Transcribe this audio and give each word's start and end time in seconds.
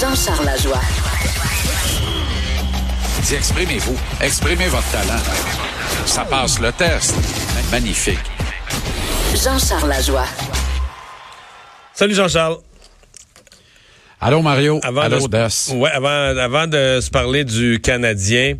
Jean-Charles 0.00 0.44
Lajoie. 0.44 0.80
Dis, 3.22 3.34
exprimez-vous. 3.34 3.96
Exprimez 4.20 4.66
votre 4.66 4.90
talent. 4.90 5.20
Ça 6.06 6.24
passe 6.24 6.58
le 6.58 6.72
test. 6.72 7.14
Magnifique. 7.70 8.18
Jean-Charles 9.34 9.88
Lajoie. 9.88 10.26
Salut 11.92 12.14
Jean-Charles. 12.14 12.56
Allô, 14.20 14.42
Mario. 14.42 14.80
Avant 14.82 15.02
Allô, 15.02 15.20
de, 15.20 15.28
Des. 15.28 15.72
ouais, 15.74 15.90
avant, 15.90 16.08
avant 16.38 16.66
de 16.66 16.98
se 17.00 17.10
parler 17.10 17.44
du 17.44 17.80
Canadien, 17.80 18.54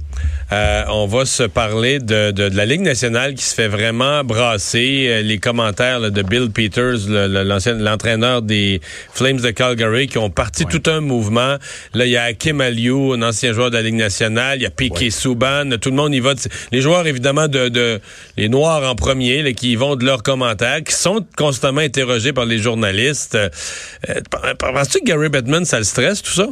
euh, 0.52 0.84
on 0.88 1.06
va 1.06 1.24
se 1.24 1.42
parler 1.42 1.98
de, 1.98 2.30
de, 2.30 2.48
de 2.48 2.56
la 2.56 2.66
Ligue 2.66 2.82
nationale 2.82 3.34
qui 3.34 3.44
se 3.44 3.54
fait 3.54 3.68
vraiment 3.68 4.22
brasser. 4.24 5.06
Euh, 5.08 5.22
les 5.22 5.38
commentaires 5.38 6.00
là, 6.00 6.10
de 6.10 6.22
Bill 6.22 6.50
Peters, 6.50 7.08
le- 7.08 7.26
le- 7.28 7.42
l'ancien 7.42 7.74
l'entraîneur 7.74 8.42
des 8.42 8.80
Flames 9.12 9.40
de 9.40 9.50
Calgary, 9.50 10.06
qui 10.06 10.18
ont 10.18 10.30
parti 10.30 10.64
tout 10.66 10.82
un 10.90 11.00
mouvement. 11.00 11.56
Là, 11.94 12.06
il 12.06 12.10
y 12.12 12.16
a 12.16 12.24
Hakim 12.24 12.60
Aliou, 12.60 13.12
un 13.14 13.22
ancien 13.22 13.52
joueur 13.52 13.70
de 13.70 13.76
la 13.76 13.82
Ligue 13.82 13.94
nationale. 13.94 14.58
Il 14.58 14.62
y 14.62 14.66
a 14.66 14.70
Piquet 14.70 15.10
Souban. 15.10 15.68
Tout 15.80 15.90
le 15.90 15.96
monde 15.96 16.14
y 16.14 16.20
va. 16.20 16.34
de- 16.34 16.40
les 16.72 16.80
joueurs, 16.80 17.06
évidemment, 17.06 17.48
de, 17.48 17.68
de 17.68 18.00
les 18.36 18.48
Noirs 18.48 18.88
en 18.88 18.94
premier, 18.94 19.42
là, 19.42 19.52
qui 19.52 19.72
y 19.72 19.76
vont 19.76 19.96
de 19.96 20.04
leurs 20.04 20.22
commentaires, 20.22 20.82
qui 20.84 20.94
sont 20.94 21.24
constamment 21.36 21.80
interrogés 21.80 22.32
par 22.32 22.44
les 22.44 22.58
journalistes. 22.58 23.34
Euh, 23.34 23.48
euh, 24.10 24.20
Penses-tu 24.58 25.00
que 25.00 25.04
Gary 25.06 25.28
Bettman, 25.28 25.64
ça 25.64 25.78
le 25.78 25.84
stresse, 25.84 26.22
tout 26.22 26.32
ça? 26.32 26.46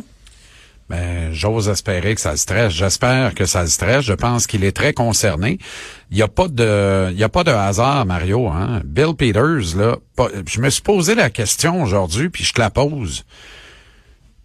Ben, 0.93 1.33
j'ose 1.33 1.71
espérer 1.71 2.15
que 2.15 2.21
ça 2.21 2.33
le 2.33 2.37
stresse. 2.37 2.71
J'espère 2.75 3.35
que 3.35 3.47
ça 3.47 3.63
le 3.63 3.69
stresse. 3.69 4.05
Je 4.05 4.13
pense 4.13 4.47
qu'il 4.47 4.63
est 4.63 4.77
très 4.77 4.93
concerné. 4.93 5.57
Il 6.11 6.17
n'y 6.19 6.23
a 6.23 6.29
pas 6.29 6.49
de, 6.49 7.09
il 7.13 7.17
y 7.19 7.25
a 7.25 7.31
pas 7.31 7.45
de 7.45 7.51
hasard, 7.51 8.05
Mario, 8.05 8.47
hein. 8.49 8.83
Bill 8.85 9.15
Peters, 9.17 9.75
là, 9.79 9.97
pas- 10.17 10.29
je 10.47 10.61
me 10.61 10.69
suis 10.69 10.83
posé 10.83 11.15
la 11.15 11.31
question 11.31 11.83
aujourd'hui, 11.83 12.29
puis 12.29 12.45
je 12.45 12.53
te 12.53 12.61
la 12.61 12.69
pose. 12.69 13.25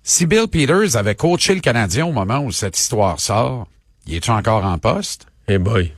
Si 0.04 0.26
Bill 0.26 0.48
Peters 0.48 0.96
avait 0.96 1.16
coaché 1.16 1.54
le 1.54 1.60
Canadien 1.60 2.06
au 2.06 2.14
moment 2.14 2.40
où 2.40 2.54
cette 2.54 2.80
histoire 2.80 3.20
sort, 3.20 3.68
il 4.06 4.16
est-tu 4.16 4.32
encore 4.32 4.64
en 4.64 4.78
poste? 4.78 5.26
Eh 5.50 5.58
boy. 5.58 5.92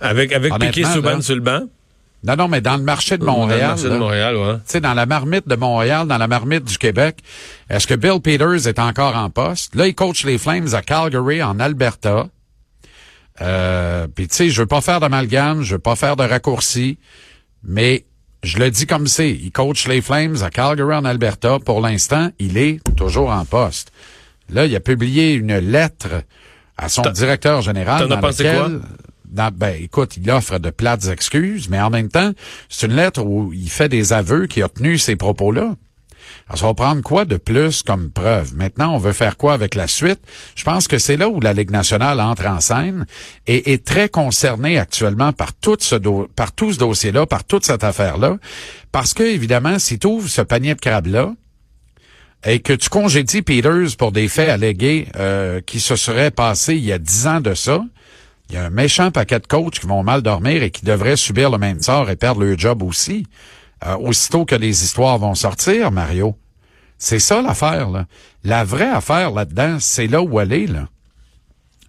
Avec, 0.00 0.32
avec 0.32 0.52
Piquet 0.68 0.84
Souban 0.94 1.20
sur 1.20 1.34
le 1.34 1.40
banc? 1.40 1.62
Non, 2.22 2.36
non, 2.36 2.48
mais 2.48 2.60
dans 2.60 2.76
le 2.76 2.82
marché 2.82 3.16
de 3.16 3.24
Dans 3.24 3.32
le 3.32 3.38
Montréal, 3.38 3.68
marché 3.68 3.88
de 3.88 3.96
Montréal, 3.96 4.36
ouais. 4.36 4.54
tu 4.56 4.60
sais, 4.66 4.80
dans 4.80 4.92
la 4.92 5.06
marmite 5.06 5.48
de 5.48 5.56
Montréal, 5.56 6.06
dans 6.06 6.18
la 6.18 6.28
marmite 6.28 6.64
du 6.64 6.76
Québec, 6.76 7.18
est-ce 7.70 7.86
que 7.86 7.94
Bill 7.94 8.20
Peters 8.20 8.66
est 8.68 8.78
encore 8.78 9.16
en 9.16 9.30
poste? 9.30 9.74
Là, 9.74 9.86
il 9.86 9.94
coach 9.94 10.24
les 10.24 10.36
Flames 10.36 10.68
à 10.74 10.82
Calgary, 10.82 11.42
en 11.42 11.58
Alberta. 11.58 12.28
Euh, 13.40 14.06
Puis, 14.14 14.28
tu 14.28 14.36
sais, 14.36 14.50
je 14.50 14.60
veux 14.60 14.66
pas 14.66 14.82
faire 14.82 15.00
d'amalgame, 15.00 15.62
je 15.62 15.76
veux 15.76 15.80
pas 15.80 15.96
faire 15.96 16.16
de 16.16 16.24
raccourci, 16.24 16.98
mais 17.64 18.04
je 18.42 18.58
le 18.58 18.70
dis 18.70 18.86
comme 18.86 19.06
c'est. 19.06 19.30
Il 19.30 19.50
coach 19.50 19.86
les 19.88 20.02
Flames 20.02 20.36
à 20.42 20.50
Calgary, 20.50 20.94
en 20.94 21.06
Alberta. 21.06 21.58
Pour 21.64 21.80
l'instant, 21.80 22.30
il 22.38 22.58
est 22.58 22.80
toujours 22.96 23.30
en 23.30 23.46
poste. 23.46 23.92
Là, 24.50 24.66
il 24.66 24.76
a 24.76 24.80
publié 24.80 25.32
une 25.32 25.56
lettre 25.58 26.22
à 26.76 26.88
son 26.88 27.02
directeur 27.02 27.62
général. 27.62 28.08
t'en 28.08 28.14
as 28.14 28.18
pensé 28.18 28.44
quoi? 28.44 28.68
Ben, 29.30 29.74
écoute, 29.80 30.16
il 30.16 30.30
offre 30.30 30.58
de 30.58 30.70
plates 30.70 31.06
excuses, 31.06 31.68
mais 31.68 31.80
en 31.80 31.90
même 31.90 32.08
temps, 32.08 32.32
c'est 32.68 32.86
une 32.86 32.94
lettre 32.94 33.22
où 33.22 33.52
il 33.52 33.70
fait 33.70 33.88
des 33.88 34.12
aveux 34.12 34.46
qu'il 34.46 34.62
a 34.62 34.68
tenu 34.68 34.98
ces 34.98 35.16
propos-là. 35.16 35.74
Alors, 36.48 36.58
ça 36.58 36.66
va 36.66 36.74
prendre 36.74 37.02
quoi 37.02 37.24
de 37.24 37.36
plus 37.36 37.82
comme 37.82 38.10
preuve? 38.10 38.54
Maintenant, 38.56 38.94
on 38.94 38.98
veut 38.98 39.12
faire 39.12 39.36
quoi 39.36 39.52
avec 39.52 39.74
la 39.74 39.86
suite? 39.86 40.20
Je 40.54 40.64
pense 40.64 40.88
que 40.88 40.98
c'est 40.98 41.16
là 41.16 41.28
où 41.28 41.40
la 41.40 41.52
Ligue 41.52 41.70
nationale 41.70 42.20
entre 42.20 42.46
en 42.46 42.60
scène 42.60 43.06
et 43.46 43.72
est 43.72 43.84
très 43.84 44.08
concernée 44.08 44.78
actuellement 44.78 45.32
par 45.32 45.52
tout 45.54 45.76
ce, 45.80 45.96
par 46.34 46.50
dossier-là, 46.52 47.26
par 47.26 47.44
toute 47.44 47.64
cette 47.64 47.84
affaire-là. 47.84 48.36
Parce 48.92 49.14
que, 49.14 49.22
évidemment, 49.22 49.78
si 49.78 49.98
tu 49.98 50.06
ouvres 50.06 50.28
ce 50.28 50.42
panier 50.42 50.74
de 50.74 50.80
crabes-là, 50.80 51.32
et 52.44 52.60
que 52.60 52.72
tu 52.72 52.88
congédies 52.88 53.42
Peters 53.42 53.96
pour 53.98 54.12
des 54.12 54.28
faits 54.28 54.48
allégués 54.48 55.08
euh, 55.16 55.60
qui 55.60 55.78
se 55.78 55.94
seraient 55.96 56.30
passés 56.30 56.74
il 56.74 56.84
y 56.84 56.92
a 56.92 56.98
dix 56.98 57.26
ans 57.26 57.40
de 57.40 57.54
ça, 57.54 57.84
il 58.50 58.54
y 58.54 58.56
a 58.56 58.64
un 58.64 58.70
méchant 58.70 59.12
paquet 59.12 59.38
de 59.38 59.46
coachs 59.46 59.78
qui 59.78 59.86
vont 59.86 60.02
mal 60.02 60.22
dormir 60.22 60.64
et 60.64 60.70
qui 60.70 60.84
devraient 60.84 61.16
subir 61.16 61.50
le 61.50 61.58
même 61.58 61.80
sort 61.80 62.10
et 62.10 62.16
perdre 62.16 62.42
leur 62.42 62.58
job 62.58 62.82
aussi, 62.82 63.26
euh, 63.86 63.96
aussitôt 63.96 64.44
que 64.44 64.56
les 64.56 64.82
histoires 64.82 65.18
vont 65.18 65.36
sortir, 65.36 65.92
Mario. 65.92 66.36
C'est 66.98 67.20
ça 67.20 67.42
l'affaire, 67.42 67.90
là. 67.90 68.06
La 68.42 68.64
vraie 68.64 68.90
affaire 68.90 69.30
là-dedans, 69.30 69.76
c'est 69.78 70.08
là 70.08 70.20
où 70.20 70.40
elle 70.40 70.52
est, 70.52 70.66
là. 70.66 70.88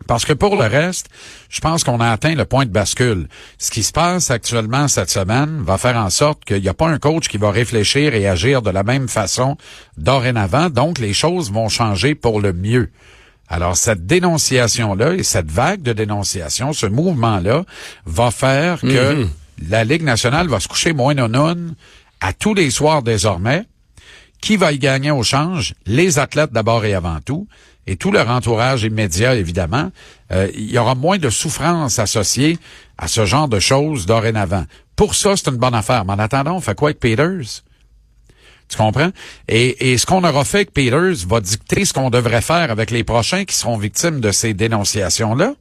Parce 0.07 0.23
que 0.23 0.33
pour 0.33 0.55
le 0.55 0.65
reste, 0.67 1.09
je 1.49 1.61
pense 1.61 1.83
qu'on 1.83 1.99
a 1.99 2.09
atteint 2.09 2.35
le 2.35 2.45
point 2.45 2.65
de 2.65 2.71
bascule. 2.71 3.27
Ce 3.57 3.71
qui 3.71 3.81
se 3.81 3.91
passe 3.91 4.29
actuellement 4.29 4.87
cette 4.87 5.09
semaine 5.09 5.63
va 5.63 5.77
faire 5.77 5.97
en 5.97 6.09
sorte 6.09 6.45
qu'il 6.45 6.61
n'y 6.61 6.69
a 6.69 6.73
pas 6.73 6.87
un 6.87 6.99
coach 6.99 7.27
qui 7.27 7.37
va 7.37 7.51
réfléchir 7.51 8.13
et 8.13 8.27
agir 8.27 8.61
de 8.61 8.69
la 8.69 8.83
même 8.83 9.07
façon 9.07 9.57
dorénavant. 9.97 10.69
Donc, 10.69 10.99
les 10.99 11.13
choses 11.13 11.51
vont 11.51 11.69
changer 11.69 12.15
pour 12.15 12.39
le 12.39 12.53
mieux. 12.53 12.91
Alors, 13.53 13.75
cette 13.75 14.05
dénonciation-là 14.05 15.15
et 15.15 15.23
cette 15.23 15.51
vague 15.51 15.81
de 15.81 15.91
dénonciation, 15.91 16.71
ce 16.71 16.85
mouvement-là, 16.85 17.65
va 18.05 18.31
faire 18.31 18.79
que 18.79 19.27
la 19.69 19.83
Ligue 19.83 20.03
nationale 20.03 20.47
va 20.47 20.61
se 20.61 20.69
coucher 20.69 20.93
moins 20.93 21.13
non 21.13 21.53
à 22.21 22.31
tous 22.31 22.53
les 22.53 22.71
soirs 22.71 23.03
désormais. 23.03 23.65
Qui 24.39 24.55
va 24.55 24.71
y 24.71 24.79
gagner 24.79 25.11
au 25.11 25.21
change? 25.21 25.75
Les 25.85 26.17
athlètes 26.17 26.53
d'abord 26.53 26.85
et 26.85 26.93
avant 26.93 27.19
tout, 27.19 27.45
et 27.87 27.97
tout 27.97 28.11
leur 28.11 28.29
entourage 28.29 28.83
immédiat, 28.83 29.35
évidemment. 29.35 29.91
Euh, 30.31 30.47
il 30.55 30.71
y 30.71 30.77
aura 30.77 30.95
moins 30.95 31.17
de 31.17 31.29
souffrance 31.29 31.99
associée 31.99 32.57
à 32.97 33.09
ce 33.09 33.25
genre 33.25 33.49
de 33.49 33.59
choses 33.59 34.05
dorénavant. 34.05 34.63
Pour 34.95 35.13
ça, 35.13 35.35
c'est 35.35 35.49
une 35.49 35.57
bonne 35.57 35.75
affaire. 35.75 36.05
Mais 36.05 36.13
en 36.13 36.19
attendant, 36.19 36.55
on 36.55 36.61
fait 36.61 36.73
quoi 36.73 36.89
avec 36.89 37.01
Peters? 37.01 37.63
Tu 38.71 38.77
comprends? 38.77 39.11
Et, 39.49 39.91
et 39.91 39.97
ce 39.97 40.05
qu'on 40.05 40.23
aura 40.23 40.45
fait 40.45 40.59
avec 40.59 40.73
Peters 40.73 41.27
va 41.27 41.41
dicter 41.41 41.83
ce 41.83 41.91
qu'on 41.91 42.09
devrait 42.09 42.41
faire 42.41 42.71
avec 42.71 42.89
les 42.89 43.03
prochains 43.03 43.43
qui 43.43 43.55
seront 43.55 43.77
victimes 43.77 44.21
de 44.21 44.31
ces 44.31 44.53
dénonciations-là. 44.53 45.55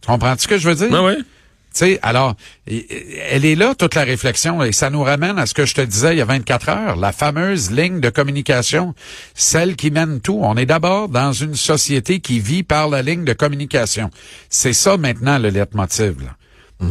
Tu 0.00 0.06
comprends 0.06 0.34
ce 0.38 0.48
que 0.48 0.56
je 0.56 0.70
veux 0.70 0.74
dire? 0.74 0.88
Ah 0.90 1.02
ouais? 1.02 1.18
Tu 1.18 1.78
sais, 1.78 1.98
alors, 2.02 2.34
elle 2.66 3.44
est 3.44 3.54
là, 3.54 3.74
toute 3.76 3.94
la 3.94 4.02
réflexion, 4.02 4.64
et 4.64 4.72
ça 4.72 4.88
nous 4.90 5.02
ramène 5.02 5.38
à 5.38 5.44
ce 5.46 5.52
que 5.54 5.66
je 5.66 5.74
te 5.74 5.82
disais 5.82 6.14
il 6.14 6.18
y 6.18 6.22
a 6.22 6.24
24 6.24 6.68
heures, 6.70 6.96
la 6.96 7.12
fameuse 7.12 7.70
ligne 7.70 8.00
de 8.00 8.08
communication, 8.08 8.94
celle 9.34 9.76
qui 9.76 9.90
mène 9.90 10.20
tout. 10.20 10.40
On 10.42 10.56
est 10.56 10.66
d'abord 10.66 11.10
dans 11.10 11.32
une 11.32 11.54
société 11.54 12.20
qui 12.20 12.40
vit 12.40 12.62
par 12.62 12.88
la 12.88 13.02
ligne 13.02 13.24
de 13.24 13.34
communication. 13.34 14.10
C'est 14.48 14.72
ça 14.72 14.96
maintenant 14.96 15.38
le 15.38 15.50
leitmotiv. 15.50 16.24
Là. 16.24 16.36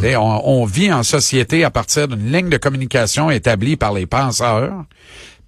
Et 0.04 0.16
On, 0.16 0.62
on 0.62 0.66
vit 0.66 0.92
en 0.92 1.04
société 1.04 1.64
à 1.64 1.72
partir 1.72 2.08
d'une 2.08 2.32
ligne 2.32 2.50
de 2.50 2.58
communication 2.58 3.32
établie 3.32 3.76
par 3.76 3.94
les 3.94 4.06
penseurs, 4.06 4.86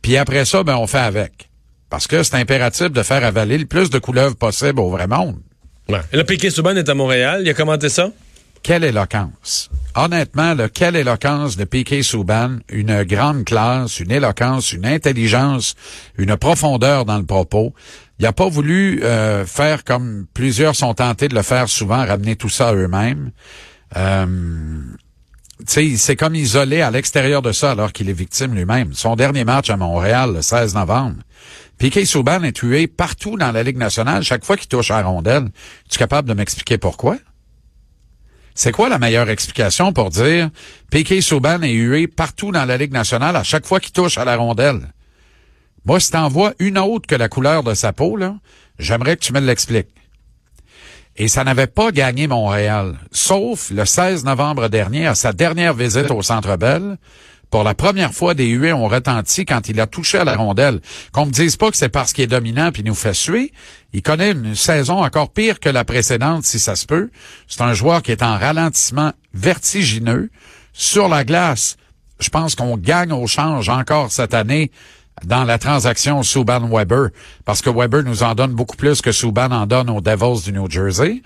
puis 0.01 0.17
après 0.17 0.45
ça, 0.45 0.63
ben, 0.63 0.75
on 0.77 0.87
fait 0.87 0.97
avec. 0.97 1.49
Parce 1.89 2.07
que 2.07 2.23
c'est 2.23 2.35
impératif 2.35 2.91
de 2.91 3.03
faire 3.03 3.23
avaler 3.23 3.57
le 3.57 3.65
plus 3.65 3.89
de 3.89 3.99
couleuvres 3.99 4.35
possible 4.35 4.79
au 4.79 4.89
vrai 4.89 5.07
monde. 5.07 5.39
Ouais. 5.89 5.99
Et 6.13 6.17
là, 6.17 6.23
Piquet 6.23 6.49
Souban 6.49 6.75
est 6.75 6.87
à 6.87 6.93
Montréal. 6.93 7.41
Il 7.43 7.49
a 7.49 7.53
commenté 7.53 7.89
ça? 7.89 8.11
quelle 8.63 8.83
éloquence. 8.83 9.69
Honnêtement, 9.95 10.53
là, 10.53 10.69
quelle 10.69 10.95
éloquence 10.95 11.57
de 11.57 11.65
Piquet 11.65 12.03
Souban, 12.03 12.57
une 12.69 13.03
grande 13.03 13.43
classe, 13.43 13.99
une 13.99 14.11
éloquence, 14.11 14.71
une 14.71 14.85
intelligence, 14.85 15.75
une 16.17 16.37
profondeur 16.37 17.05
dans 17.05 17.17
le 17.17 17.25
propos. 17.25 17.73
Il 18.19 18.23
n'a 18.23 18.33
pas 18.33 18.47
voulu 18.47 19.03
euh, 19.03 19.45
faire 19.45 19.83
comme 19.83 20.25
plusieurs 20.33 20.75
sont 20.75 20.93
tentés 20.93 21.27
de 21.27 21.35
le 21.35 21.41
faire 21.41 21.67
souvent, 21.67 22.05
ramener 22.05 22.35
tout 22.35 22.49
ça 22.49 22.69
à 22.69 22.73
eux-mêmes. 22.73 23.31
Euh, 23.97 24.81
il 25.77 25.99
s'est 25.99 26.15
comme 26.15 26.35
isolé 26.35 26.81
à 26.81 26.91
l'extérieur 26.91 27.41
de 27.41 27.51
ça 27.51 27.71
alors 27.71 27.93
qu'il 27.93 28.09
est 28.09 28.13
victime 28.13 28.55
lui-même. 28.55 28.93
Son 28.93 29.15
dernier 29.15 29.43
match 29.43 29.69
à 29.69 29.77
Montréal, 29.77 30.33
le 30.33 30.41
16 30.41 30.75
novembre. 30.75 31.17
Piquet 31.77 32.05
Souban 32.05 32.43
est 32.43 32.51
tué 32.51 32.87
partout 32.87 33.37
dans 33.37 33.51
la 33.51 33.63
Ligue 33.63 33.77
nationale 33.77 34.23
chaque 34.23 34.45
fois 34.45 34.57
qu'il 34.57 34.67
touche 34.67 34.91
à 34.91 35.01
la 35.01 35.07
rondelle. 35.07 35.49
Tu 35.89 35.95
es 35.95 35.99
capable 35.99 36.29
de 36.29 36.33
m'expliquer 36.33 36.77
pourquoi? 36.77 37.17
C'est 38.53 38.71
quoi 38.71 38.89
la 38.89 38.99
meilleure 38.99 39.29
explication 39.29 39.93
pour 39.93 40.09
dire 40.09 40.49
Piquet 40.91 41.21
Souban 41.21 41.61
est 41.61 41.71
hué 41.71 42.07
partout 42.07 42.51
dans 42.51 42.65
la 42.65 42.77
Ligue 42.77 42.91
nationale 42.91 43.35
à 43.35 43.43
chaque 43.43 43.65
fois 43.65 43.79
qu'il 43.79 43.93
touche 43.93 44.17
à 44.17 44.25
la 44.25 44.35
rondelle? 44.35 44.93
Moi, 45.85 45.99
si 45.99 46.11
t'en 46.11 46.27
vois 46.27 46.53
une 46.59 46.77
autre 46.77 47.07
que 47.07 47.15
la 47.15 47.29
couleur 47.29 47.63
de 47.63 47.73
sa 47.73 47.93
peau, 47.93 48.17
j'aimerais 48.77 49.17
que 49.17 49.23
tu 49.23 49.33
me 49.33 49.39
l'expliques. 49.39 49.95
Et 51.17 51.27
ça 51.27 51.43
n'avait 51.43 51.67
pas 51.67 51.91
gagné 51.91 52.27
Montréal, 52.27 52.97
sauf 53.11 53.69
le 53.69 53.85
16 53.85 54.23
novembre 54.23 54.69
dernier, 54.69 55.07
à 55.07 55.15
sa 55.15 55.33
dernière 55.33 55.73
visite 55.73 56.09
au 56.09 56.21
Centre 56.21 56.55
Bell, 56.57 56.97
Pour 57.51 57.65
la 57.65 57.75
première 57.75 58.13
fois, 58.13 58.33
des 58.33 58.47
huées 58.47 58.71
ont 58.71 58.87
retenti 58.87 59.43
quand 59.43 59.67
il 59.67 59.81
a 59.81 59.85
touché 59.85 60.17
à 60.17 60.23
la 60.23 60.37
rondelle. 60.37 60.79
Qu'on 61.11 61.25
me 61.25 61.31
dise 61.31 61.57
pas 61.57 61.69
que 61.69 61.75
c'est 61.75 61.89
parce 61.89 62.13
qu'il 62.13 62.23
est 62.23 62.27
dominant 62.27 62.71
puis 62.71 62.81
nous 62.81 62.95
fait 62.95 63.13
suer. 63.13 63.51
Il 63.91 64.01
connaît 64.01 64.31
une 64.31 64.55
saison 64.55 65.03
encore 65.03 65.33
pire 65.33 65.59
que 65.59 65.67
la 65.67 65.83
précédente, 65.83 66.45
si 66.45 66.59
ça 66.59 66.77
se 66.77 66.85
peut. 66.85 67.09
C'est 67.49 67.61
un 67.61 67.73
joueur 67.73 68.03
qui 68.03 68.13
est 68.13 68.23
en 68.23 68.37
ralentissement 68.37 69.11
vertigineux. 69.33 70.29
Sur 70.71 71.09
la 71.09 71.25
glace, 71.25 71.75
je 72.19 72.29
pense 72.29 72.55
qu'on 72.55 72.77
gagne 72.77 73.11
au 73.11 73.27
change 73.27 73.67
encore 73.67 74.11
cette 74.11 74.33
année 74.33 74.71
dans 75.25 75.43
la 75.43 75.57
transaction 75.57 76.23
Subban-Weber, 76.23 77.09
parce 77.45 77.61
que 77.61 77.69
Weber 77.69 78.03
nous 78.03 78.23
en 78.23 78.35
donne 78.35 78.53
beaucoup 78.53 78.77
plus 78.77 79.01
que 79.01 79.11
Subban 79.11 79.51
en 79.51 79.65
donne 79.65 79.89
aux 79.89 80.01
Devils 80.01 80.43
du 80.43 80.53
New 80.53 80.69
Jersey. 80.69 81.21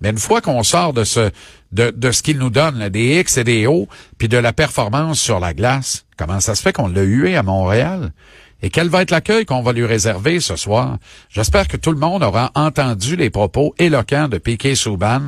Mais 0.00 0.10
une 0.10 0.18
fois 0.18 0.40
qu'on 0.40 0.62
sort 0.62 0.92
de 0.92 1.04
ce 1.04 1.30
de, 1.72 1.90
de 1.90 2.10
ce 2.10 2.22
qu'il 2.22 2.38
nous 2.38 2.50
donne, 2.50 2.88
des 2.88 3.20
X 3.20 3.36
et 3.36 3.44
des 3.44 3.66
O, 3.66 3.86
puis 4.18 4.28
de 4.28 4.38
la 4.38 4.52
performance 4.52 5.20
sur 5.20 5.40
la 5.40 5.54
glace, 5.54 6.06
comment 6.16 6.40
ça 6.40 6.54
se 6.54 6.62
fait 6.62 6.72
qu'on 6.72 6.88
l'a 6.88 7.02
hué 7.02 7.36
à 7.36 7.42
Montréal? 7.42 8.12
Et 8.62 8.70
quel 8.70 8.88
va 8.88 9.02
être 9.02 9.10
l'accueil 9.10 9.46
qu'on 9.46 9.62
va 9.62 9.72
lui 9.72 9.84
réserver 9.84 10.40
ce 10.40 10.56
soir? 10.56 10.98
J'espère 11.30 11.66
que 11.66 11.76
tout 11.76 11.92
le 11.92 11.98
monde 11.98 12.22
aura 12.22 12.50
entendu 12.54 13.16
les 13.16 13.30
propos 13.30 13.74
éloquents 13.78 14.28
de 14.28 14.38
Piquet 14.38 14.74
Souban 14.74 15.20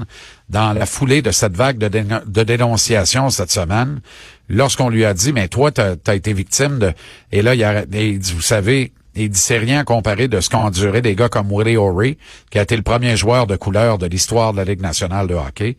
dans 0.50 0.73
la 0.73 0.84
foulée 0.87 1.23
de 1.23 1.31
cette 1.31 1.56
vague 1.56 1.79
de, 1.79 1.88
de 1.88 2.43
dénonciation 2.43 3.31
cette 3.31 3.50
semaine, 3.50 4.00
lorsqu'on 4.49 4.90
lui 4.90 5.05
a 5.05 5.14
dit, 5.14 5.32
mais 5.32 5.49
toi, 5.49 5.73
tu 5.73 5.81
as, 5.81 6.14
été 6.14 6.32
victime 6.32 6.79
de... 6.79 6.93
Et 7.32 7.43
là, 7.43 7.55
il, 7.55 7.64
a, 7.64 7.87
dit, 7.87 8.19
vous 8.34 8.43
savez, 8.43 8.93
il 9.14 9.31
dit, 9.31 9.38
c'est 9.38 9.58
rien 9.58 9.84
comparé 9.84 10.29
de 10.29 10.40
ce 10.40 10.50
qu'ont 10.50 10.58
enduré 10.58 11.00
des 11.00 11.14
gars 11.14 11.31
comme 11.31 11.50
Willie 11.50 11.79
O'Ree, 11.79 12.19
qui 12.50 12.58
a 12.58 12.62
été 12.62 12.76
le 12.76 12.82
premier 12.82 13.17
joueur 13.17 13.46
de 13.46 13.56
couleur 13.56 13.96
de 13.96 14.06
l'histoire 14.06 14.52
de 14.52 14.58
la 14.58 14.64
Ligue 14.64 14.82
nationale 14.82 15.26
de 15.26 15.34
hockey. 15.34 15.76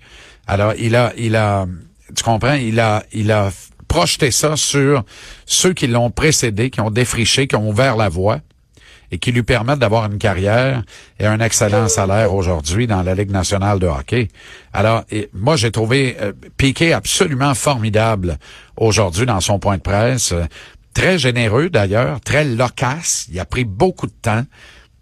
Alors, 0.47 0.73
il 0.79 0.95
a, 0.95 1.13
il 1.17 1.35
a, 1.35 1.67
tu 2.15 2.23
comprends, 2.23 2.55
il 2.55 2.79
a, 2.79 3.03
il 3.13 3.31
a 3.31 3.51
projeter 3.93 4.31
ça 4.31 4.57
sur 4.57 5.03
ceux 5.45 5.71
qui 5.73 5.85
l'ont 5.85 6.09
précédé, 6.09 6.71
qui 6.71 6.81
ont 6.81 6.89
défriché, 6.89 7.45
qui 7.45 7.55
ont 7.55 7.69
ouvert 7.69 7.95
la 7.95 8.09
voie 8.09 8.39
et 9.11 9.19
qui 9.19 9.31
lui 9.31 9.43
permettent 9.43 9.77
d'avoir 9.77 10.07
une 10.11 10.17
carrière 10.17 10.81
et 11.19 11.27
un 11.27 11.39
excellent 11.39 11.87
salaire 11.87 12.33
aujourd'hui 12.33 12.87
dans 12.87 13.03
la 13.03 13.13
Ligue 13.13 13.29
nationale 13.29 13.77
de 13.77 13.85
hockey. 13.85 14.29
Alors, 14.73 15.03
moi, 15.31 15.57
j'ai 15.57 15.69
trouvé 15.69 16.17
euh, 16.19 16.33
Piquet 16.57 16.91
absolument 16.91 17.53
formidable 17.53 18.39
aujourd'hui 18.77 19.27
dans 19.27 19.41
son 19.41 19.59
point 19.59 19.77
de 19.77 19.83
presse. 19.83 20.33
Très 20.95 21.19
généreux 21.19 21.69
d'ailleurs, 21.69 22.19
très 22.19 22.45
loquace. 22.45 23.27
Il 23.29 23.39
a 23.39 23.45
pris 23.45 23.63
beaucoup 23.63 24.07
de 24.07 24.15
temps. 24.19 24.43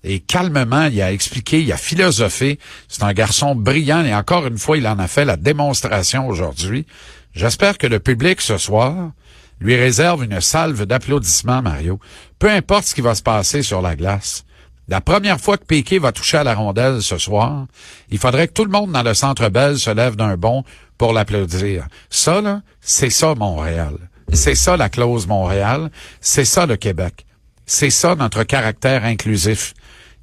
Et 0.04 0.20
calmement, 0.20 0.88
il 0.92 1.02
a 1.02 1.14
expliqué, 1.14 1.62
il 1.62 1.72
a 1.72 1.78
philosophé. 1.78 2.60
C'est 2.90 3.04
un 3.04 3.14
garçon 3.14 3.56
brillant 3.56 4.04
et 4.04 4.14
encore 4.14 4.48
une 4.48 4.58
fois, 4.58 4.78
il 4.78 4.86
en 4.86 5.00
a 5.00 5.08
fait 5.08 5.24
la 5.24 5.38
démonstration 5.38 6.28
aujourd'hui. 6.28 6.86
J'espère 7.34 7.78
que 7.78 7.88
le 7.88 8.00
public 8.00 8.42
ce 8.42 8.58
soir 8.58 9.12
lui 9.60 9.76
réserve 9.76 10.24
une 10.24 10.42
salve 10.42 10.86
d'applaudissements, 10.86 11.62
Mario. 11.62 12.00
Peu 12.40 12.50
importe 12.50 12.86
ce 12.86 12.96
qui 12.96 13.02
va 13.02 13.16
se 13.16 13.22
passer 13.22 13.62
sur 13.62 13.82
la 13.82 13.96
glace. 13.96 14.44
La 14.88 15.00
première 15.00 15.40
fois 15.40 15.58
que 15.58 15.64
Piquet 15.64 16.00
va 16.00 16.12
toucher 16.12 16.38
à 16.38 16.44
la 16.44 16.56
rondelle 16.56 17.02
ce 17.02 17.18
soir, 17.18 17.68
il 18.10 18.18
faudrait 18.18 18.48
que 18.48 18.54
tout 18.54 18.66
le 18.66 18.72
monde 18.72 18.92
dans 18.92 19.04
le 19.04 19.14
centre 19.14 19.48
Bell 19.50 19.78
se 19.78 19.92
lève 19.92 20.16
d'un 20.16 20.36
bond 20.36 20.64
pour 20.98 21.14
l'applaudir. 21.14 21.88
Ça, 22.10 22.42
là, 22.42 22.62
c'est 22.82 23.10
ça 23.10 23.36
Montréal. 23.36 23.98
C'est 24.34 24.56
ça 24.56 24.76
la 24.76 24.90
clause 24.90 25.28
Montréal. 25.28 25.92
C'est 26.20 26.46
ça 26.46 26.66
le 26.66 26.76
Québec. 26.76 27.26
C'est 27.66 27.90
ça 27.90 28.16
notre 28.16 28.44
caractère 28.44 29.06
inclusif. 29.06 29.74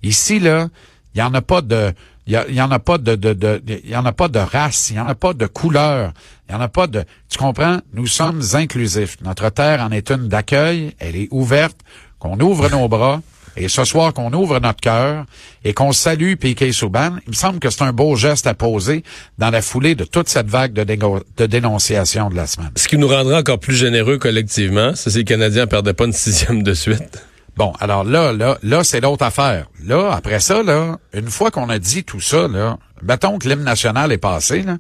Ici, 0.03 0.39
là, 0.41 0.69
il 1.15 1.19
n'y 1.19 1.27
en 1.27 1.33
a 1.35 1.41
pas 1.41 1.63
de, 1.63 1.95
il 2.29 2.55
y, 2.55 2.61
en 2.61 2.71
a 2.71 2.79
pas 2.79 2.99
de, 2.99 3.15
de, 3.15 3.33
de, 3.33 3.63
y 3.85 3.97
en 3.97 4.05
a 4.05 4.13
pas 4.13 4.29
de 4.29 4.39
race, 4.39 4.91
il 4.91 4.97
y 4.97 5.01
en 5.01 5.07
a 5.07 5.15
pas 5.15 5.33
de 5.33 5.47
couleur, 5.47 6.13
il 6.47 6.53
y 6.53 6.55
en 6.55 6.61
a 6.61 6.69
pas 6.69 6.87
de, 6.87 7.05
tu 7.31 7.39
comprends? 7.39 7.79
Nous 7.95 8.07
sommes 8.07 8.43
inclusifs. 8.53 9.17
Notre 9.23 9.49
terre 9.49 9.81
en 9.81 9.91
est 9.93 10.11
une 10.11 10.29
d'accueil, 10.29 10.95
elle 10.99 11.17
est 11.17 11.29
ouverte, 11.31 11.79
qu'on 12.19 12.39
ouvre 12.39 12.69
nos 12.69 12.87
bras. 12.87 13.23
Et 13.57 13.69
ce 13.69 13.85
soir, 13.85 14.13
qu'on 14.13 14.33
ouvre 14.35 14.61
notre 14.61 14.81
cœur 14.81 15.25
et 15.65 15.73
qu'on 15.73 15.93
salue 15.93 16.35
Piquet 16.35 16.71
Souban, 16.71 17.17
il 17.27 17.31
me 17.31 17.35
semble 17.35 17.61
que 17.61 17.71
c'est 17.71 17.83
un 17.83 17.93
beau 17.93 18.15
geste 18.15 18.47
à 18.47 18.53
poser 18.53 19.03
dans 19.39 19.51
la 19.51 19.63
foulée 19.63 19.95
de 19.95 20.05
toute 20.05 20.29
cette 20.29 20.49
vague 20.49 20.75
de, 20.75 21.47
dénonciation 21.47 22.29
de 22.29 22.37
la 22.37 22.47
semaine. 22.47 22.71
Ce 22.77 22.87
qui 22.87 22.99
nous 22.99 23.09
rendra 23.09 23.39
encore 23.39 23.59
plus 23.59 23.75
généreux 23.75 24.19
collectivement, 24.19 24.93
c'est 24.95 25.11
si 25.11 25.19
les 25.19 25.25
Canadiens 25.25 25.63
ne 25.63 25.71
perdaient 25.71 25.95
pas 25.95 26.05
une 26.05 26.13
sixième 26.13 26.63
de 26.63 26.75
suite. 26.75 27.25
Bon, 27.59 27.73
alors 27.81 28.05
là, 28.05 28.33
là, 28.33 28.57
là, 28.63 28.85
c'est 28.85 29.01
l'autre 29.01 29.25
affaire. 29.25 29.67
Là, 29.85 30.13
après 30.13 30.39
ça, 30.39 30.63
là, 30.63 30.97
une 31.13 31.29
fois 31.29 31.51
qu'on 31.51 31.69
a 31.71 31.81
dit 31.81 32.05
tout 32.05 32.21
ça, 32.21 32.47
là, 32.47 32.79
mettons 33.03 33.37
que 33.37 33.49
l'hymne 33.49 33.65
national 33.65 34.13
est 34.13 34.19
passé, 34.19 34.63
là, 34.63 34.77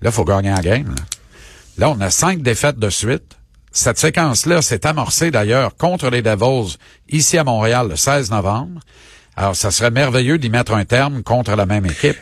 là, 0.00 0.12
faut 0.12 0.24
gagner 0.24 0.50
la 0.50 0.60
game. 0.60 0.86
Là. 0.86 1.02
là, 1.78 1.90
on 1.90 2.00
a 2.00 2.08
cinq 2.08 2.40
défaites 2.40 2.78
de 2.78 2.88
suite. 2.88 3.36
Cette 3.72 3.98
séquence-là 3.98 4.62
s'est 4.62 4.86
amorcée 4.86 5.32
d'ailleurs 5.32 5.74
contre 5.76 6.08
les 6.08 6.22
Devils 6.22 6.76
ici 7.08 7.36
à 7.36 7.42
Montréal 7.42 7.88
le 7.90 7.96
16 7.96 8.30
novembre. 8.30 8.78
Alors, 9.34 9.56
ça 9.56 9.72
serait 9.72 9.90
merveilleux 9.90 10.38
d'y 10.38 10.50
mettre 10.50 10.74
un 10.74 10.84
terme 10.84 11.24
contre 11.24 11.56
la 11.56 11.66
même 11.66 11.86
équipe. 11.86 12.16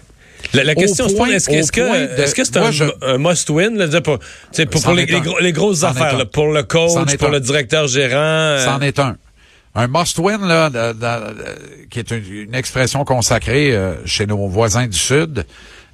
La, 0.54 0.75
question, 0.75 1.06
c'est 1.08 1.50
est-ce 1.50 2.34
que 2.34 2.44
c'est 2.44 2.56
un, 2.56 3.19
must-win 3.19 4.00
pour, 4.00 4.20
pour, 4.70 4.93
les, 4.94 5.52
grosses 5.52 5.82
affaires, 5.82 6.31
pour 6.31 6.50
le 6.50 6.62
coach, 6.62 7.16
pour 7.19 7.28
le 7.28 7.40
directeur 7.40 7.88
gérant? 7.88 8.56
C'en 8.64 8.81
est 8.81 8.99
un 9.00 9.16
un 9.75 9.87
must-win, 9.87 10.47
là, 10.47 10.70
qui 11.91 11.99
est 11.99 12.11
une, 12.11 12.55
expression 12.55 13.05
consacrée 13.05 13.73
euh, 13.73 13.94
chez 14.06 14.26
nos 14.26 14.49
voisins 14.49 14.87
du 14.87 14.99
Sud. 14.99 15.44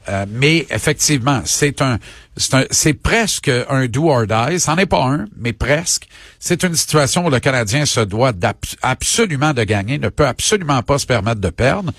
Euh, 0.08 0.26
mais 0.28 0.66
effectivement, 0.70 1.40
c'est 1.44 1.80
un, 1.80 1.98
c'est 2.36 2.94
presque 2.94 3.50
un 3.68 3.86
do 3.86 4.10
or 4.10 4.26
die. 4.26 4.60
C'en 4.60 4.76
est 4.76 4.86
pas 4.86 5.04
un, 5.04 5.26
mais 5.36 5.52
presque. 5.52 6.08
C'est 6.38 6.62
une 6.62 6.74
situation 6.74 7.26
où 7.26 7.30
le 7.30 7.40
Canadien 7.40 7.86
se 7.86 8.00
doit 8.00 8.32
absolument 8.82 9.54
de 9.54 9.64
gagner, 9.64 9.98
ne 9.98 10.10
peut 10.10 10.26
absolument 10.26 10.82
pas 10.82 10.98
se 10.98 11.06
permettre 11.06 11.40
de 11.40 11.50
perdre. 11.50 11.92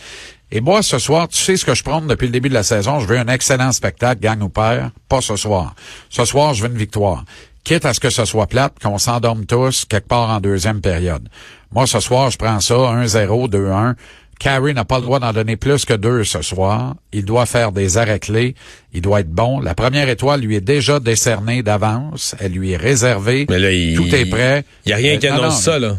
Et 0.52 0.62
moi, 0.62 0.84
ce 0.84 1.00
soir, 1.00 1.28
tu 1.28 1.38
sais 1.38 1.58
ce 1.58 1.66
que 1.66 1.74
je 1.74 1.84
prends 1.84 2.02
depuis 2.02 2.28
le 2.28 2.32
début 2.32 2.50
de 2.50 2.54
la 2.54 2.64
saison. 2.64 3.00
Je 3.00 3.08
veux 3.08 3.18
un 3.18 3.28
excellent 3.28 3.72
spectacle, 3.72 4.22
gagne 4.22 4.44
ou 4.44 4.50
perd. 4.50 4.92
Pas 5.10 5.22
ce 5.22 5.36
soir. 5.36 5.74
Ce 6.10 6.24
soir, 6.26 6.54
je 6.54 6.64
veux 6.64 6.70
une 6.70 6.78
victoire. 6.78 7.26
Quitte 7.64 7.86
à 7.86 7.96
ce 7.96 8.00
que 8.00 8.12
ce 8.12 8.26
soit 8.26 8.46
plate, 8.46 8.76
qu'on 8.82 9.00
s'endorme 9.00 9.48
tous 9.48 9.86
quelque 9.86 10.08
part 10.08 10.30
en 10.30 10.40
deuxième 10.40 10.82
période. 10.82 11.28
Moi, 11.76 11.88
ce 11.88 12.00
soir, 12.00 12.32
je 12.32 12.38
prends 12.38 12.62
ça, 12.62 12.74
1-0, 12.74 13.50
2-1. 13.50 13.96
Carey 14.40 14.74
n'a 14.74 14.86
pas 14.86 15.00
le 15.00 15.02
droit 15.04 15.20
d'en 15.20 15.34
donner 15.34 15.58
plus 15.58 15.84
que 15.84 15.94
deux 15.94 16.24
ce 16.24 16.42
soir. 16.42 16.96
Il 17.12 17.26
doit 17.26 17.46
faire 17.46 17.74
des 17.74 17.98
arrêts 17.98 18.20
clés. 18.20 18.56
Il 18.94 19.02
doit 19.02 19.20
être 19.20 19.30
bon. 19.30 19.60
La 19.60 19.76
première 19.76 20.08
étoile 20.08 20.40
lui 20.40 20.56
est 20.56 20.62
déjà 20.62 21.02
décernée 21.02 21.64
d'avance. 21.64 22.34
Elle 22.40 22.54
lui 22.54 22.72
est 22.72 22.78
réservée. 22.78 23.46
Mais 23.50 23.60
là, 23.60 23.74
il, 23.74 23.98
Tout 23.98 24.16
est 24.16 24.26
prêt. 24.26 24.64
Il 24.86 24.90
n'y 24.90 24.94
a 24.94 24.96
rien 24.96 25.18
qui 25.18 25.28
annonce 25.28 25.62
ça, 25.62 25.78
là. 25.78 25.98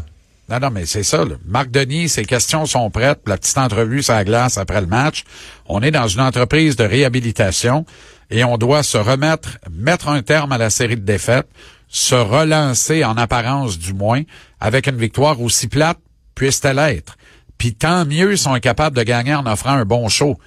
Non, 0.49 0.59
non, 0.59 0.69
mais 0.71 0.87
c'est 0.87 1.03
ça. 1.03 1.25
Là. 1.25 1.35
Marc 1.45 1.69
Denis, 1.69 2.09
ses 2.09 2.25
questions 2.25 2.65
sont 2.65 2.89
prêtes. 2.89 3.19
La 3.27 3.37
petite 3.37 3.59
entrevue 3.59 4.01
sur 4.01 4.13
la 4.13 4.25
glace 4.25 4.57
après 4.57 4.81
le 4.81 4.87
match. 4.87 5.25
On 5.67 5.81
est 5.81 5.91
dans 5.91 6.07
une 6.07 6.21
entreprise 6.21 6.75
de 6.75 6.85
réhabilitation 6.85 7.85
et 8.31 8.43
on 8.43 8.57
doit 8.57 8.81
se 8.81 8.97
remettre, 8.97 9.59
mettre 9.71 10.07
un 10.07 10.23
terme 10.23 10.51
à 10.53 10.57
la 10.57 10.69
série 10.69 10.95
de 10.95 11.01
défaites, 11.01 11.47
se 11.87 12.15
relancer 12.15 13.03
en 13.03 13.17
apparence 13.17 13.77
du 13.77 13.93
moins 13.93 14.23
avec 14.59 14.87
une 14.87 14.97
victoire 14.97 15.41
aussi 15.41 15.67
plate 15.67 15.99
puisse-t-elle 16.35 16.79
être. 16.79 17.17
Puis 17.57 17.73
tant 17.73 18.05
mieux 18.05 18.33
ils 18.33 18.37
sont 18.37 18.53
incapables 18.53 18.95
de 18.95 19.03
gagner 19.03 19.35
en 19.35 19.45
offrant 19.45 19.71
un 19.71 19.85
bon 19.85 20.09
show. 20.09 20.37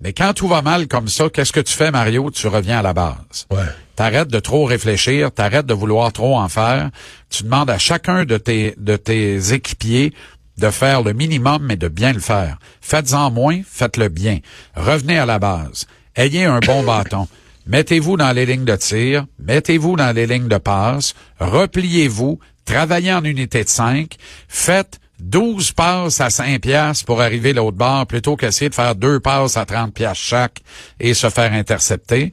Mais 0.00 0.12
quand 0.12 0.32
tout 0.32 0.48
va 0.48 0.62
mal 0.62 0.88
comme 0.88 1.08
ça, 1.08 1.28
qu'est-ce 1.28 1.52
que 1.52 1.60
tu 1.60 1.74
fais, 1.74 1.90
Mario? 1.90 2.30
Tu 2.30 2.46
reviens 2.46 2.78
à 2.78 2.82
la 2.82 2.94
base. 2.94 3.46
Ouais. 3.50 3.58
T'arrêtes 3.96 4.28
de 4.28 4.40
trop 4.40 4.64
réfléchir, 4.64 5.30
t'arrêtes 5.30 5.66
de 5.66 5.74
vouloir 5.74 6.10
trop 6.10 6.38
en 6.38 6.48
faire. 6.48 6.90
Tu 7.28 7.42
demandes 7.42 7.68
à 7.68 7.76
chacun 7.76 8.24
de 8.24 8.38
tes, 8.38 8.74
de 8.78 8.96
tes 8.96 9.52
équipiers 9.52 10.14
de 10.60 10.70
faire 10.70 11.02
le 11.02 11.12
minimum, 11.12 11.62
mais 11.62 11.76
de 11.76 11.88
bien 11.88 12.12
le 12.12 12.20
faire. 12.20 12.58
Faites-en 12.80 13.30
moins, 13.30 13.60
faites-le 13.66 14.08
bien. 14.08 14.38
Revenez 14.76 15.18
à 15.18 15.26
la 15.26 15.38
base. 15.38 15.86
Ayez 16.14 16.44
un 16.44 16.60
bon 16.60 16.82
bâton. 16.82 17.26
Mettez-vous 17.70 18.16
dans 18.16 18.32
les 18.32 18.46
lignes 18.46 18.64
de 18.64 18.74
tir, 18.74 19.26
mettez-vous 19.38 19.94
dans 19.94 20.10
les 20.10 20.26
lignes 20.26 20.48
de 20.48 20.58
passe, 20.58 21.14
repliez-vous, 21.38 22.40
travaillez 22.64 23.12
en 23.12 23.22
unité 23.22 23.62
de 23.62 23.68
5, 23.68 24.16
faites 24.48 24.98
12 25.20 25.70
passes 25.70 26.20
à 26.20 26.30
5 26.30 26.60
piastres 26.62 27.04
pour 27.04 27.22
arriver 27.22 27.52
l'autre 27.52 27.76
bord 27.76 28.08
plutôt 28.08 28.34
qu'essayer 28.34 28.70
de 28.70 28.74
faire 28.74 28.96
deux 28.96 29.20
passes 29.20 29.56
à 29.56 29.66
30 29.66 29.94
piastres 29.94 30.24
chaque 30.24 30.58
et 30.98 31.14
se 31.14 31.30
faire 31.30 31.52
intercepter. 31.52 32.32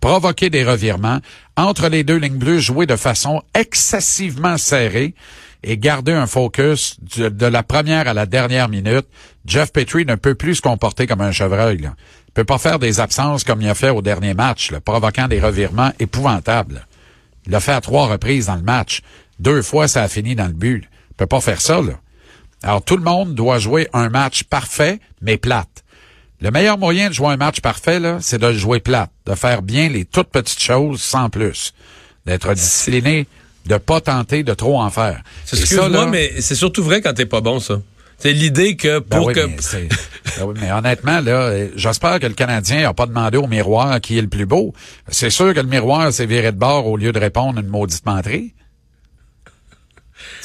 Provoquer 0.00 0.48
des 0.48 0.64
revirements. 0.64 1.18
Entre 1.54 1.88
les 1.88 2.02
deux 2.02 2.16
lignes 2.16 2.38
bleues, 2.38 2.58
jouer 2.58 2.86
de 2.86 2.96
façon 2.96 3.42
excessivement 3.54 4.56
serrée 4.56 5.14
et 5.62 5.76
garder 5.76 6.12
un 6.12 6.26
focus 6.26 6.96
de, 7.00 7.46
la 7.46 7.62
première 7.62 8.08
à 8.08 8.14
la 8.14 8.26
dernière 8.26 8.68
minute. 8.68 9.06
Jeff 9.44 9.70
Petrie 9.70 10.06
ne 10.06 10.14
peut 10.14 10.34
plus 10.34 10.56
se 10.56 10.62
comporter 10.62 11.06
comme 11.06 11.20
un 11.20 11.30
chevreuil. 11.30 11.88
Il 12.32 12.34
peut 12.34 12.44
pas 12.44 12.56
faire 12.58 12.78
des 12.78 12.98
absences 12.98 13.44
comme 13.44 13.60
il 13.60 13.68
a 13.68 13.74
fait 13.74 13.90
au 13.90 14.00
dernier 14.00 14.32
match, 14.32 14.72
provoquant 14.84 15.28
des 15.28 15.38
revirements 15.38 15.92
épouvantables. 15.98 16.86
Il 17.44 17.52
l'a 17.52 17.60
fait 17.60 17.72
à 17.72 17.80
trois 17.82 18.06
reprises 18.06 18.46
dans 18.46 18.54
le 18.56 18.62
match. 18.62 19.02
Deux 19.38 19.60
fois, 19.60 19.86
ça 19.86 20.02
a 20.02 20.08
fini 20.08 20.34
dans 20.34 20.46
le 20.46 20.52
but. 20.54 20.84
Il 21.10 21.14
peut 21.16 21.26
pas 21.26 21.40
faire 21.42 21.60
ça, 21.60 21.82
là. 21.82 21.92
Alors, 22.62 22.82
tout 22.82 22.96
le 22.96 23.02
monde 23.02 23.34
doit 23.34 23.58
jouer 23.58 23.88
un 23.92 24.08
match 24.08 24.44
parfait, 24.44 24.98
mais 25.20 25.36
plate. 25.36 25.68
Le 26.40 26.50
meilleur 26.50 26.78
moyen 26.78 27.08
de 27.08 27.12
jouer 27.14 27.28
un 27.28 27.36
match 27.36 27.60
parfait, 27.60 28.00
là, 28.00 28.18
c'est 28.20 28.38
de 28.38 28.46
le 28.46 28.54
jouer 28.56 28.80
plate, 28.80 29.10
de 29.26 29.34
faire 29.34 29.60
bien 29.60 29.88
les 29.88 30.04
toutes 30.06 30.28
petites 30.28 30.60
choses 30.62 31.02
sans 31.02 31.28
plus, 31.28 31.74
d'être 32.24 32.54
discipliné 32.54 33.26
de 33.66 33.76
pas 33.76 34.00
tenter 34.00 34.42
de 34.42 34.54
trop 34.54 34.80
en 34.80 34.90
faire. 34.90 35.22
C'est 35.44 35.56
ça, 35.76 35.88
là- 35.88 36.06
mais 36.06 36.40
c'est 36.40 36.54
surtout 36.56 36.82
vrai 36.82 37.00
quand 37.00 37.12
t'es 37.12 37.26
pas 37.26 37.40
bon, 37.40 37.60
ça. 37.60 37.74
C'est 38.22 38.32
l'idée 38.32 38.76
que 38.76 39.00
Ben 39.00 39.16
pour 39.18 39.26
oui, 39.26 39.34
que... 39.34 39.46
mais, 39.46 39.56
ben 40.38 40.44
oui, 40.46 40.54
mais 40.60 40.70
honnêtement, 40.70 41.20
là, 41.20 41.32
euh, 41.48 41.68
j'espère 41.74 42.20
que 42.20 42.26
le 42.28 42.34
Canadien 42.34 42.82
n'a 42.82 42.94
pas 42.94 43.06
demandé 43.06 43.36
au 43.36 43.48
miroir 43.48 44.00
qui 44.00 44.16
est 44.16 44.22
le 44.22 44.28
plus 44.28 44.46
beau. 44.46 44.72
C'est 45.08 45.30
sûr 45.30 45.52
que 45.52 45.58
le 45.60 45.66
miroir 45.66 46.12
s'est 46.12 46.26
viré 46.26 46.52
de 46.52 46.56
bord 46.58 46.86
au 46.86 46.96
lieu 46.96 47.10
de 47.10 47.18
répondre 47.18 47.58
à 47.58 47.62
une 47.62 47.66
maudite 47.68 48.06
menterie. 48.06 48.54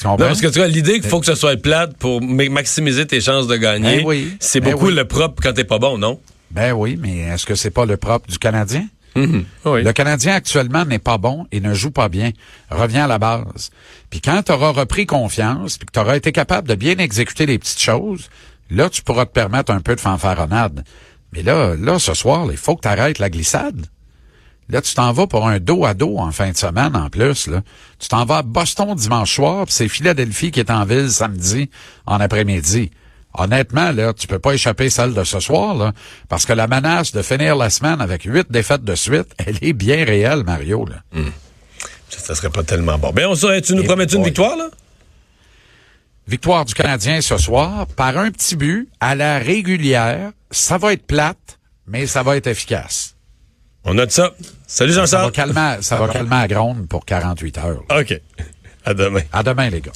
Non, 0.04 0.16
parce 0.16 0.40
que 0.40 0.48
tu 0.48 0.58
vois, 0.58 0.66
l'idée 0.66 1.00
qu'il 1.00 1.08
faut 1.08 1.20
que 1.20 1.26
ce 1.26 1.36
soit 1.36 1.56
plate 1.60 1.96
pour 1.98 2.20
ma- 2.20 2.48
maximiser 2.48 3.06
tes 3.06 3.20
chances 3.20 3.46
de 3.46 3.56
gagner, 3.56 3.98
Ben 3.98 4.06
oui. 4.06 4.36
c'est 4.40 4.60
Ben 4.60 4.72
beaucoup 4.72 4.86
oui. 4.88 4.94
le 4.94 5.04
propre 5.06 5.40
quand 5.40 5.52
t'es 5.52 5.64
pas 5.64 5.78
bon, 5.78 5.98
non? 5.98 6.20
Ben 6.50 6.72
oui, 6.72 6.98
mais 7.00 7.18
est-ce 7.18 7.46
que 7.46 7.54
c'est 7.54 7.70
pas 7.70 7.84
le 7.86 7.96
propre 7.96 8.28
du 8.28 8.38
Canadien? 8.38 8.86
Oui. 9.16 9.82
Le 9.82 9.92
Canadien 9.92 10.34
actuellement 10.34 10.84
n'est 10.84 10.98
pas 10.98 11.18
bon 11.18 11.46
et 11.50 11.60
ne 11.60 11.74
joue 11.74 11.90
pas 11.90 12.08
bien. 12.08 12.30
Reviens 12.70 13.04
à 13.04 13.08
la 13.08 13.18
base. 13.18 13.70
Puis 14.10 14.20
quand 14.20 14.42
tu 14.44 14.52
auras 14.52 14.70
repris 14.70 15.06
confiance, 15.06 15.78
puis 15.78 15.86
que 15.86 15.92
tu 15.92 15.98
auras 15.98 16.16
été 16.16 16.32
capable 16.32 16.68
de 16.68 16.74
bien 16.74 16.98
exécuter 16.98 17.46
les 17.46 17.58
petites 17.58 17.80
choses, 17.80 18.28
là, 18.70 18.88
tu 18.88 19.02
pourras 19.02 19.26
te 19.26 19.32
permettre 19.32 19.72
un 19.72 19.80
peu 19.80 19.96
de 19.96 20.00
fanfaronnade. 20.00 20.84
Mais 21.32 21.42
là, 21.42 21.74
là, 21.76 21.98
ce 21.98 22.14
soir, 22.14 22.46
il 22.50 22.56
faut 22.56 22.76
que 22.76 22.82
tu 22.82 22.88
arrêtes 22.88 23.18
la 23.18 23.30
glissade. 23.30 23.86
Là, 24.70 24.82
tu 24.82 24.94
t'en 24.94 25.12
vas 25.12 25.26
pour 25.26 25.48
un 25.48 25.60
dos 25.60 25.86
à 25.86 25.94
dos 25.94 26.18
en 26.18 26.30
fin 26.30 26.50
de 26.50 26.56
semaine 26.56 26.94
en 26.94 27.08
plus. 27.08 27.46
Là. 27.46 27.62
Tu 27.98 28.08
t'en 28.08 28.24
vas 28.26 28.38
à 28.38 28.42
Boston 28.42 28.94
dimanche 28.94 29.34
soir, 29.34 29.64
puis 29.64 29.74
c'est 29.74 29.88
Philadelphie 29.88 30.50
qui 30.50 30.60
est 30.60 30.70
en 30.70 30.84
ville 30.84 31.10
samedi 31.10 31.70
en 32.06 32.20
après-midi. 32.20 32.90
Honnêtement, 33.34 33.92
là, 33.92 34.12
tu 34.14 34.26
peux 34.26 34.38
pas 34.38 34.52
échapper 34.52 34.90
celle 34.90 35.14
de 35.14 35.22
ce 35.24 35.38
soir, 35.38 35.74
là, 35.74 35.92
parce 36.28 36.46
que 36.46 36.52
la 36.52 36.66
menace 36.66 37.12
de 37.12 37.22
finir 37.22 37.56
la 37.56 37.70
semaine 37.70 38.00
avec 38.00 38.22
huit 38.24 38.50
défaites 38.50 38.84
de 38.84 38.94
suite, 38.94 39.28
elle 39.38 39.58
est 39.62 39.72
bien 39.72 40.04
réelle, 40.04 40.44
Mario. 40.44 40.86
Là. 40.86 41.20
Ça, 42.08 42.18
ça 42.20 42.34
serait 42.34 42.50
pas 42.50 42.62
tellement 42.62 42.98
bon. 42.98 43.10
Ben, 43.12 43.26
on 43.26 43.34
tu 43.60 43.74
nous 43.74 43.84
promets 43.84 44.04
une 44.06 44.24
victoire, 44.24 44.56
là? 44.56 44.68
Victoire 46.26 46.64
du 46.64 46.74
Canadien 46.74 47.20
ce 47.22 47.38
soir 47.38 47.86
par 47.86 48.18
un 48.18 48.30
petit 48.30 48.56
but 48.56 48.88
à 49.00 49.14
la 49.14 49.38
régulière. 49.38 50.32
Ça 50.50 50.76
va 50.76 50.92
être 50.92 51.06
plate, 51.06 51.58
mais 51.86 52.06
ça 52.06 52.22
va 52.22 52.36
être 52.36 52.46
efficace. 52.46 53.14
On 53.84 53.94
note 53.94 54.10
ça. 54.10 54.32
Salut 54.66 54.92
Ça 54.92 55.00
va 55.00 55.06
Jean-Charles. 55.06 55.32
calmer, 55.32 55.76
ça 55.80 55.96
va 55.96 56.08
calmer 56.12 56.36
à 56.36 56.48
gronde 56.48 56.86
pour 56.88 57.06
48 57.06 57.58
heures. 57.58 57.82
OK. 57.98 58.20
À 58.84 58.92
demain. 58.94 59.22
À 59.32 59.42
demain, 59.42 59.70
les 59.70 59.80
gars. 59.80 59.86